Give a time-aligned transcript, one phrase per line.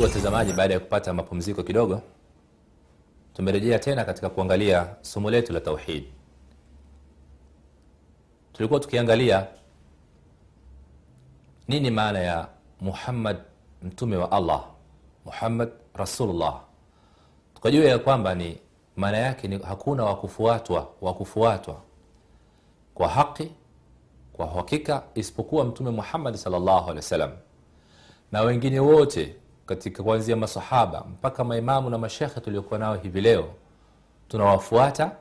[0.00, 2.02] Ndugu watazamaji, baada ya kupata mapumziko kidogo,
[3.34, 6.04] tumerejea tena katika kuangalia somo letu la tauhid.
[8.52, 9.46] Tulikuwa tukiangalia
[11.68, 12.48] nini maana ya
[12.80, 13.36] Muhammad,
[13.82, 14.64] mtume wa Allah,
[15.24, 16.60] Muhammad rasulullah.
[17.54, 18.58] Tukajua ya kwamba ni
[18.96, 21.80] maana yake ni hakuna wakufuatwa wakufuatwa
[22.94, 23.50] kwa haki
[24.32, 27.30] kwa hakika isipokuwa Mtume Muhammad sallallahu alaihi wasallam
[28.32, 29.36] na wengine wote
[29.70, 33.48] katika kuanzia masahaba mpaka maimamu na mashekhe tuliokuwa nao hivi leo.
[34.28, 35.12] Tunawafuata,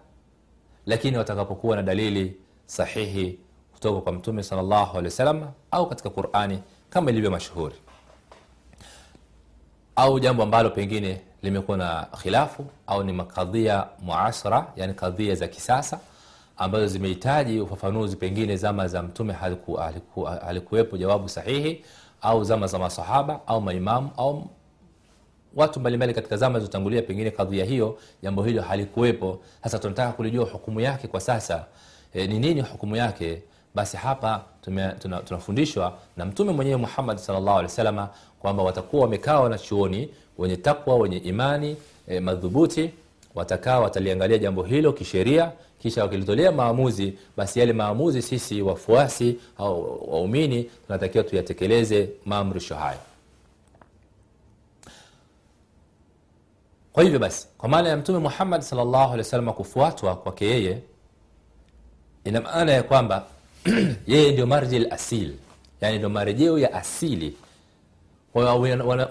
[0.85, 3.39] lakini watakapokuwa na dalili sahihi
[3.73, 4.97] kutoka kwa Mtume sallallahu
[5.71, 7.75] au katika Qur'ani kama ilivyo mashuhuri,
[9.95, 15.99] au jambo ambalo pengine limekuwa na khilafu au ni makadhia muasra, yani kadhia za kisasa
[16.57, 21.83] ambazo zimehitaji ufafanuzi, pengine zama za Mtume haliku, haliku, halikuwepo jawabu sahihi
[22.21, 24.47] au zama za masahaba au maimamu au
[25.55, 29.39] watu mbalimbali katika zama zilizotangulia, pengine kadhia hiyo, jambo hilo halikuwepo.
[29.63, 31.65] Sasa tunataka kulijua hukumu yake kwa sasa
[32.13, 33.41] e, ni nini hukumu yake?
[33.75, 34.41] Basi hapa
[35.25, 37.59] tunafundishwa tuna na Mtume mwenyewe Muhammad sallallahu
[38.39, 42.91] kwamba watakuwa wamekaa wanachuoni wenye takwa wenye imani e, madhubuti
[43.35, 50.63] watakaa wataliangalia jambo hilo kisheria, kisha wakilitolea maamuzi, basi yale maamuzi sisi wafuasi au waumini
[50.87, 52.99] tunatakiwa tuyatekeleze maamrisho hayo.
[56.93, 59.13] Kwa hivyo basi, kwa maana ya Mtume Muhammad sallallahu
[59.53, 60.77] kufuatwa kwake yeye
[62.23, 63.25] ina maana ya kwamba
[64.07, 65.33] yeye ndio marji asil,
[65.81, 67.35] yani ndio marejeo ya asili.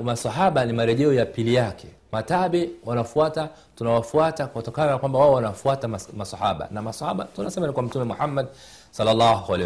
[0.03, 6.09] Masahaba ni marejeo ya pili yake matabi wanafuata, tunawafuata kutokana na kwamba wao wanafuata mas,
[6.17, 8.47] masahaba na masahaba tunasema ni kwa Mtume Muhammad
[8.91, 9.57] sallallahu.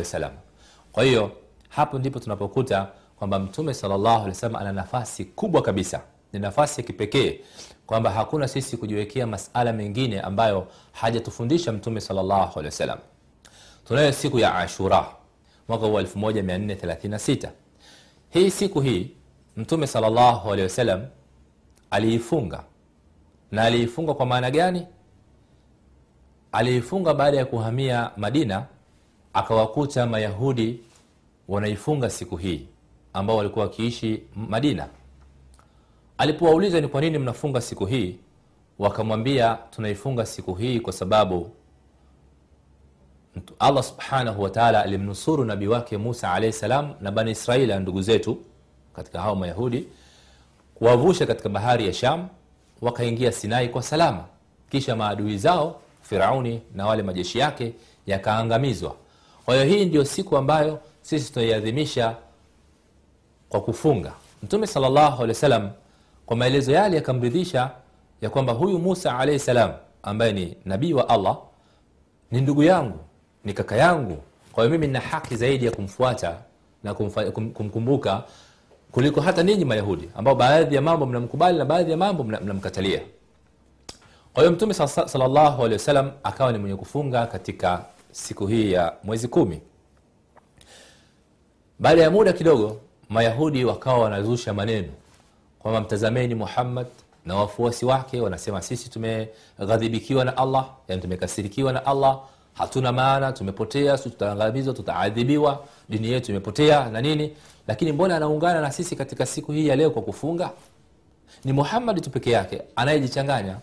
[0.92, 1.30] Kwa hiyo
[1.68, 2.88] hapo ndipo tunapokuta
[3.18, 6.00] kwamba Mtume sallallahu ana nafasi kubwa kabisa,
[6.32, 7.40] ni nafasi ya kipekee
[7.86, 12.92] kwamba hakuna sisi kujiwekea masala mengine ambayo hajatufundisha Mtume sallallahu alaihi.
[13.88, 15.06] Tunayo siku ya Ashura
[15.68, 17.48] mwaka wa 1436
[18.30, 19.10] hii siku hii
[19.56, 21.06] Mtume sallallahu alaihi wasallam
[21.90, 22.64] aliifunga
[23.52, 24.86] na aliifunga kwa maana gani?
[26.52, 28.66] Aliifunga baada ya kuhamia Madina,
[29.32, 30.80] akawakuta Mayahudi
[31.48, 32.68] wanaifunga siku hii
[33.12, 34.88] ambao walikuwa wakiishi Madina.
[36.18, 38.18] Alipowauliza ni kwa nini mnafunga siku hii,
[38.78, 41.50] wakamwambia tunaifunga siku hii kwa sababu
[43.58, 48.38] Allah subhanahu wa alimnusuru nabii wake Musa alayhi salam na Bani Israili, ndugu zetu
[48.96, 49.86] katika hao Mayahudi
[50.74, 52.28] kuwavusha katika bahari ya Sham
[52.80, 54.24] wakaingia Sinai kwa salama,
[54.70, 57.72] kisha maadui zao Firauni na wale majeshi yake
[58.06, 58.94] yakaangamizwa.
[59.44, 62.16] Kwa hiyo hii ndio siku ambayo sisi tunaiadhimisha
[63.48, 64.12] kwa kufunga.
[64.42, 65.68] Mtume sallallahu alaihi
[66.26, 67.70] kwa maelezo yale yakamridhisha
[68.22, 69.72] ya kwamba huyu Musa alayhi salam
[70.02, 71.38] ambaye ni nabii wa Allah
[72.30, 72.98] ni ndugu yangu,
[73.44, 74.22] ni kaka yangu,
[74.52, 76.38] kwa hiyo mimi nina haki zaidi ya kumfuata
[76.84, 78.22] na kumfa, kum, kumkumbuka
[78.92, 83.00] kuliko hata ninyi Mayahudi ambao baadhi ya mambo mnamkubali na baadhi ya mambo mnamkatalia.
[84.34, 85.68] Kwa hiyo Mtume sallallahu
[86.22, 89.60] akawa ni mwenye kufunga katika siku hii ya mwezi kumi.
[91.78, 92.76] Baada ya muda kidogo,
[93.08, 94.88] Mayahudi wakawa wanazusha maneno
[95.58, 96.86] kwamba mtazameni Muhammad
[97.26, 102.20] na wafuasi wake wanasema, sisi tumeghadhibikiwa na Allah, yani tumekasirikiwa na Allah,
[102.54, 107.32] hatuna maana, tumepotea, tutaangamizwa, tutaadhibiwa, dini yetu imepotea na nini
[107.68, 110.50] lakini mbona anaungana na sisi katika siku hii ya leo kwa kufunga?
[111.44, 113.56] Ni muhamad tu peke yake anayejichanganya.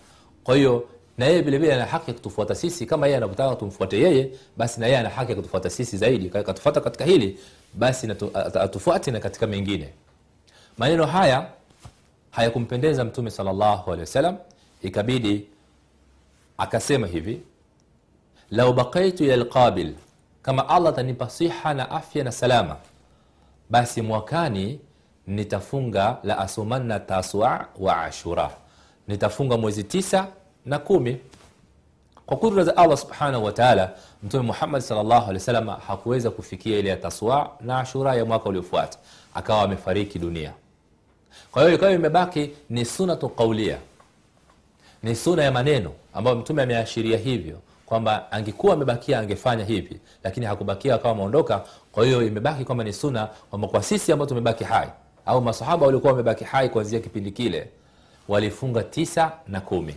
[0.43, 0.87] Kwa hiyo
[1.17, 4.85] na yeye vilevile ana haki ya kutufuata sisi, kama yeye anavyotaka tumfuate yeye, basi na
[4.85, 6.29] yeye ana haki ya kutufuata sisi zaidi.
[6.29, 7.39] Katufuata katika hili,
[7.73, 8.07] basi
[8.53, 9.89] atufuate na katika mengine.
[10.77, 11.47] Maneno haya
[12.31, 13.31] hayakumpendeza Mtume
[13.99, 14.37] wasallam,
[14.81, 15.47] ikabidi
[16.57, 17.41] akasema hivi,
[18.51, 19.93] lau bakaitu ila lqabil
[20.41, 22.77] kama Allah atanipa siha na afya na salama
[23.69, 24.79] basi mwakani
[25.27, 28.49] nitafunga la asumanna taswa wa ashura,
[29.07, 30.27] nitafunga mwezi tisa
[30.65, 31.17] na kumi.
[32.25, 33.91] Kwa kudra za Allah subhanahu wa ta'ala,
[34.23, 38.97] Mtume Muhammad sallallahu hakuweza kufikia ile ya taswa na ashura ya mwaka uliofuata,
[39.33, 40.53] akawa amefariki dunia.
[41.51, 43.77] Kwa hiyo ikawa imebaki ni sunatu qaulia,
[45.03, 47.59] ni suna ya maneno ambayo Mtume ameashiria hivyo
[47.89, 51.63] kwamba angekuwa amebakia angefanya hivi, lakini hakubakia, akawa ameondoka.
[51.91, 54.87] Kwa hiyo imebaki kwamba ni suna kwamba kwa sisi ambao tumebaki hai
[55.25, 57.69] au masahaba waliokuwa wamebaki hai kuanzia kipindi kile
[58.27, 59.95] walifunga tisa na kumi.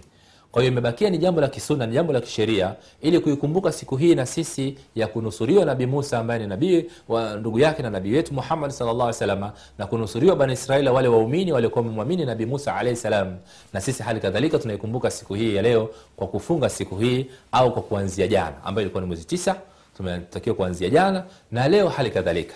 [0.52, 4.14] Kwa hiyo imebakia ni jambo la kisuna ni jambo la kisheria ili kuikumbuka siku hii
[4.14, 8.34] na sisi ya kunusuriwa nabii musa ambaye ni nabii wa ndugu yake na nabii wetu
[8.34, 9.46] muhammad sallallahu
[9.78, 13.36] na kunusuriwa bani israeli wale waumini waliokuwa wamemwamini nabii musa alaihi salam.
[13.72, 17.82] Na sisi hali kadhalika tunaikumbuka siku hii ya leo kwa kufunga siku hii au kwa
[17.82, 19.56] kuanzia jana ambayo ilikuwa ni mwezi tisa
[19.96, 22.54] tumetakiwa kuanzia jana na leo hali kadhalika.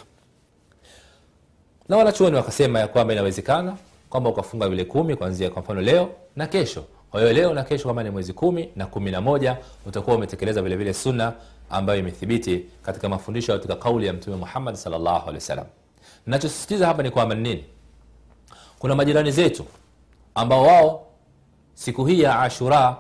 [1.89, 3.77] Na wanachuoni wakasema ya kwamba inawezekana
[4.11, 7.89] kwamba ukafunga vile kumi kuanzia kwa mfano leo na kesho kwa hiyo leo na kesho
[7.89, 9.57] kama ni mwezi kumi na kumi na moja
[9.87, 11.33] utakuwa umetekeleza vile vile sunna
[11.71, 15.67] ambayo imethibiti katika mafundisho katika kauli ya mtume muhammad salllahu alehi wasallam.
[16.27, 17.65] Nachosisitiza hapa ni kwamba nini?
[18.79, 19.65] Kuna majirani zetu
[20.35, 21.07] ambao wao
[21.75, 22.97] siku hii ya ashura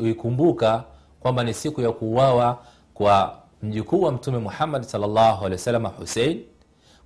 [0.00, 0.84] huikumbuka
[1.20, 2.58] kwamba ni siku ya kuuawa
[2.94, 6.40] kwa mjukuu wa mtume muhammad salllahu alehi wasallam husein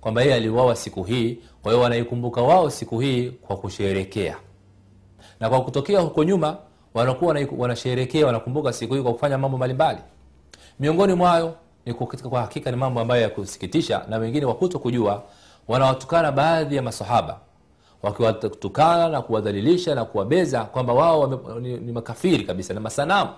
[0.01, 4.37] kwamba yeye aliuawa siku hii kwa hiyo wanaikumbuka wao siku hii kwa kusherekea
[5.41, 6.57] na kwa kutokea huko nyuma
[6.93, 9.99] wanakuwa wanasherekea wanakumbuka siku hii kwa kufanya mambo mbalimbali.
[10.79, 11.55] Miongoni mwayo
[11.85, 15.23] ni kwa hakika ni mambo ambayo ya kusikitisha na wengine kwa kujua
[15.67, 17.39] wanawatukana baadhi ya masahaba
[18.03, 23.31] wakiwatukana na kuwadhalilisha na kuwabeza kwamba wao ni, ni makafiri kabisa na masanamu.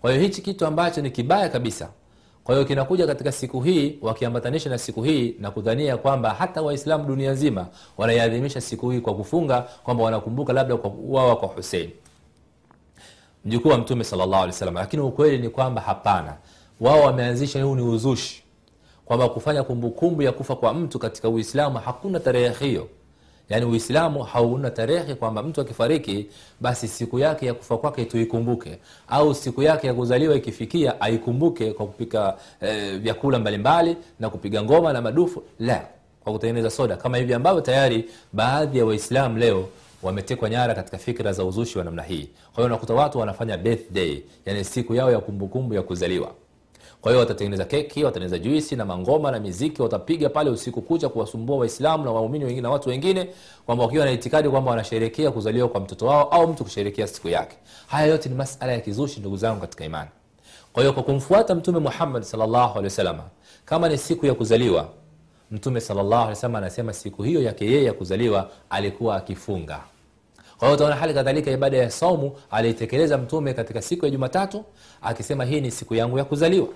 [0.00, 1.88] Kwa hiyo hichi kitu ambacho ni kibaya kabisa
[2.44, 7.04] kwa hiyo kinakuja katika siku hii wakiambatanisha na siku hii na kudhania kwamba hata waislamu
[7.04, 7.66] dunia nzima
[7.98, 11.90] wanaiadhimisha siku hii kwa kufunga kwamba wanakumbuka labda kwa kwa husein
[13.44, 14.04] mjukuu wa mtume
[14.46, 14.74] wasallam.
[14.74, 16.36] Lakini ukweli ni kwamba hapana.
[16.80, 18.42] Wao wameanzisha huu ni uzushi.
[19.04, 22.88] Kwamba kufanya kumbukumbu ya kufa kwa mtu katika uislamu hakuna tarehe hiyo
[23.50, 26.26] yaani uislamu hauna tarehe kwamba mtu akifariki
[26.60, 28.78] basi siku yake ya kufa kwake tuikumbuke
[29.08, 34.92] au siku yake ya kuzaliwa ikifikia aikumbuke kwa kupika eh, vyakula mbalimbali na kupiga ngoma
[34.92, 35.42] na madufu.
[35.60, 35.86] La
[36.24, 36.96] kwa kutengeneza soda.
[36.96, 39.68] Kama hivi ambavyo tayari baadhi ya waislamu leo
[40.02, 42.28] wametekwa nyara katika fikra za uzushi wa namna hii.
[42.44, 46.34] Kwa hiyo unakuta watu wanafanya birthday yani siku yao ya kumbukumbu ya kuzaliwa
[47.02, 51.56] kwa hiyo watatengeneza keki watatengeneza juisi na mangoma na miziki watapiga pale usiku kucha kuwasumbua
[51.56, 53.28] waislamu na waumini wengine na watu wengine
[53.66, 57.56] kwamba wakiwa na itikadi kwamba wanasherekea kuzaliwa kwa mtoto wao au mtu kusherekea siku yake.
[57.86, 60.10] Haya yote ni masala ya kizushi ndugu zangu katika imani.
[60.72, 63.20] Kwa hiyo kwa kumfuata mtume muhammad salllahu alehi wasallam
[63.64, 64.88] kama ni siku ya kuzaliwa
[65.50, 69.80] mtume wasallam anasema siku hiyo yake yeye ya kuzaliwa alikuwa akifunga.
[70.58, 74.64] Kwa hiyo utaona hali kadhalika ibada ya saumu aliitekeleza mtume katika siku ya jumatatu
[75.02, 76.68] akisema hii ni siku yangu ya kuzaliwa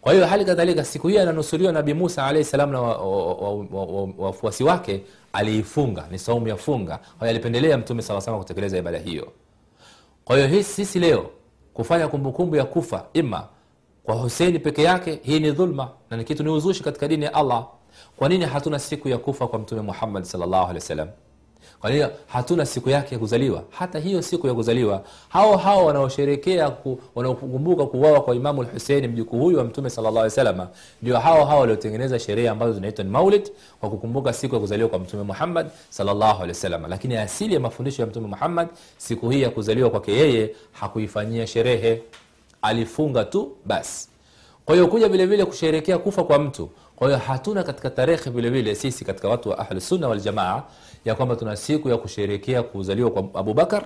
[0.00, 4.72] kwa hiyo hali kadhalika siku hii ananusuriwa nabii musa alahi salam na wafuasi wa, wa,
[4.72, 5.02] wa, wa, wake
[5.32, 6.98] aliifunga ni saumu ya funga.
[7.18, 9.32] Kwayo alipendelea mtume saa kutekeleza ibada hiyo.
[10.24, 11.30] Kwa hiyo sisi leo
[11.74, 13.48] kufanya kumbukumbu ya kufa ima
[14.04, 17.34] kwa huseini peke yake hii ni dhulma na ni kitu ni uzushi katika dini ya
[17.34, 17.66] allah.
[18.16, 21.08] Kwa nini hatuna siku ya kufa kwa mtume muhammad salllahu alehi wasallam
[21.80, 23.62] kwa hiyo hatuna siku yake ya kuzaliwa.
[23.70, 29.38] Hata hiyo siku ya kuzaliwa hao hao wanaosherekea ku, wanaokumbuka kuwawa kwa imamu lhuseini mjukuu
[29.38, 30.68] huyu wa mtume salama
[31.02, 34.98] ndio hao hao waliotengeneza sherehe ambazo zinaitwa ni maulid kwa kukumbuka siku ya kuzaliwa kwa
[34.98, 35.66] mtume muhammad
[36.60, 38.68] wasalama lakini asili ya mafundisho ya mtume muhammad
[38.98, 42.02] siku hii ya kuzaliwa kwake yeye hakuifanyia sherehe.
[42.62, 44.08] Alifunga tu basi
[44.64, 46.70] kwa hiyo kuja vile vile kusherekea kufa kwa mtu.
[46.96, 50.62] Kwa hiyo hatuna katika tarehe vile vile sisi katika watu wa ahlusunna waljamaa
[51.04, 53.84] ya kwamba tuna siku ya kusherekea kuzaliwa kwa abubakar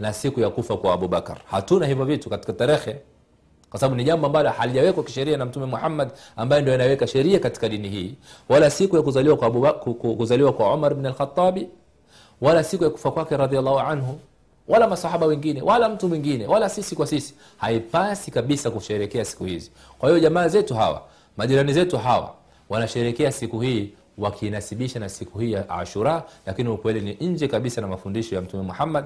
[0.00, 2.96] na siku ya kufa kwa abubakar hatuna hivyo vitu katika tarehe
[3.70, 7.68] kwa sababu ni jambo ambalo halijawekwa kisheria na mtume muhammad ambaye ndio anaweka sheria katika
[7.68, 8.14] dini hii.
[8.48, 9.72] Wala siku ya kuzaliwa kwa, Abuba,
[10.16, 11.68] kuzaliwa kwa umar bn alkhatabi
[12.40, 14.18] wala siku ya kufa kwake radiallahu anhu
[14.68, 19.70] wala masahaba wengine wala mtu mwingine wala sisi kwa sisi haipasi kabisa kusherekea siku hizi.
[19.98, 21.02] Kwa hiyo jamaa zetu hawa
[21.36, 22.34] majirani zetu hawa
[22.68, 27.86] wanasherekea siku hii wakiinasibisha na siku hii ya ashura lakini ukweli ni nje kabisa na
[27.86, 29.04] mafundisho ya mtume muhammad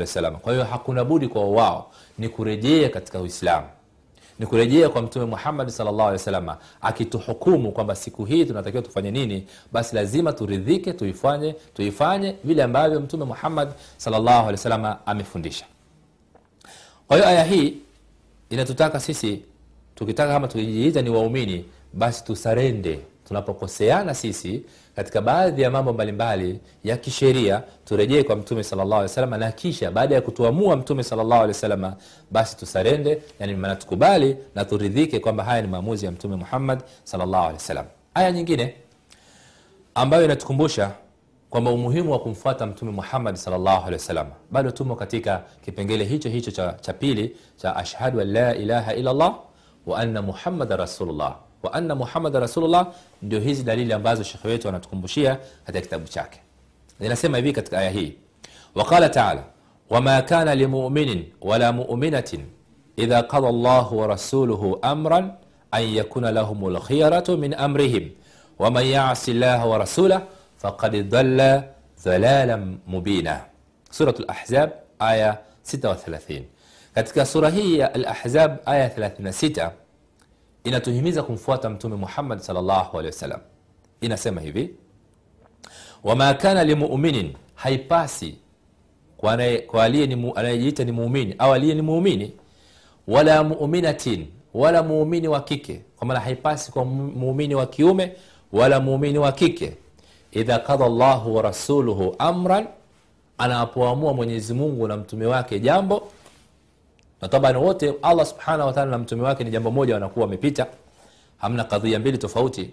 [0.00, 0.36] wasallam.
[0.36, 3.66] Kwa hiyo hakuna budi kwa wao ni kurejea katika uislamu.
[4.38, 10.32] Ni kurejea kwa mtume muhammad wasalama akituhukumu kwamba siku hii tunatakiwa tufanye nini basi lazima
[10.32, 15.64] turidhike tuifanye tuifanye vile ambavyo mtume muhammad salllahu alih wasalama amefundisha.
[17.08, 17.76] Kwa hiyo aya hii
[18.50, 19.42] inatutaka sisi
[19.94, 23.00] tukitaka kama tukijiita ni waumini basi tusarende
[23.30, 24.62] tunapokoseana sisi
[24.96, 30.14] katika baadhi ya mambo mbalimbali ya kisheria turejee kwa mtume alih wasalama na kisha baada
[30.14, 31.96] ya kutuamua mtume wasalama
[32.30, 36.80] basi tusarende yani maana tukubali na turidhike kwamba haya ni maamuzi ya mtume muhammad
[37.12, 38.74] wasalam aya nyingine
[39.94, 40.90] ambayo inatukumbusha
[41.50, 43.36] kwamba umuhimu wa kumfuata mtume muhammad
[43.92, 44.26] wasallam.
[44.50, 49.34] Bado tumo katika kipengele hicho hicho cha, cha pili cha ashhadu an la ilaha illa
[49.86, 52.86] wa anna muhammada rasulullah wa anna muhammada rasulullah
[53.22, 56.40] ndio hizi dalili ambazo shekhe wetu anatukumbushia katika kitabu chake
[57.00, 58.14] inasema hivi katika aya hii
[58.74, 59.42] waqala taala
[59.90, 62.44] wama kana limuminin wala muminatin
[62.96, 65.32] idha qada llahu wa rasuluhu amran
[65.70, 68.10] an yakuna lahum lkhiyaratu min amrihim
[68.58, 70.22] waman yasi llaha wa rasulah
[70.56, 71.64] faqad dalla
[72.04, 73.40] dhalalan mubina
[73.90, 76.42] surat lahzab aya 36
[76.94, 79.70] katika sura hii ya alahzab aya 36
[80.64, 82.40] inatuhimiza kumfuata mtume muhammad
[83.06, 83.40] wasallam.
[84.00, 84.74] Inasema hivi
[86.04, 88.38] wama kana limuminin haipasi
[89.16, 89.32] kwa
[90.34, 92.32] anayejiita ni muumini au aliye ni muumini
[93.08, 95.80] wala muminatin wala muumini wa kike.
[95.96, 98.12] Kwa maana haipasi kwa muumini wa kiume
[98.52, 99.76] wala muumini wa kike.
[100.32, 102.66] Idha kadha llahu wa rasuluhu amran
[103.38, 106.08] anapoamua mwenyezi mungu na mtume wake jambo
[107.22, 110.66] na taban wote allah subhanahu wataala na mtume wake ni jambo moja wanakuwa wamepita.
[111.38, 112.70] Hamna kadhia mbili tofauti.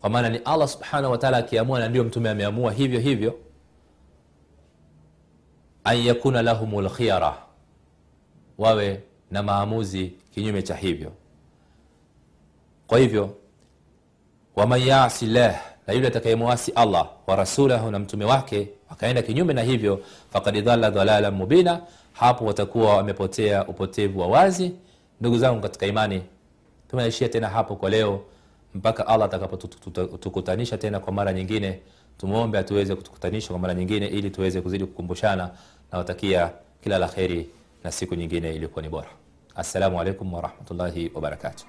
[0.00, 3.34] Kwa maana ni allah subhanahu wataala akiamua na ndio mtume ameamua hivyo hivyo.
[5.84, 7.36] An yakuna lahum lkhiyara
[8.58, 11.12] wawe na maamuzi kinyume cha hivyo.
[12.86, 13.36] Kwa hivyo
[14.56, 19.62] waman yasi llah na yule atakayemwasi allah wa rasulahu na mtume wake akaenda kinyume na
[19.62, 20.00] hivyo
[20.30, 21.80] fakad dhalla dhalalan mubina
[22.18, 24.72] hapo watakuwa wamepotea upotevu wa wazi.
[25.20, 26.22] Ndugu zangu katika imani,
[26.90, 28.20] tumeishia tena hapo kwa leo,
[28.74, 31.80] mpaka Allah atakapotukutanisha tena kwa mara nyingine.
[32.18, 35.50] Tumwombe atuweze kutukutanisha kwa mara nyingine, ili tuweze kuzidi kukumbushana
[35.92, 36.50] na watakia
[36.82, 37.48] kila la kheri
[37.84, 39.08] na siku nyingine iliyokuwa ni bora.
[39.56, 41.66] Assalamu alaikum warahmatullahi wabarakatuh.